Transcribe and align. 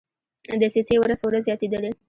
دسیسې 0.61 0.95
ورځ 0.99 1.19
په 1.21 1.27
ورځ 1.29 1.41
زیاتېدلې. 1.47 1.91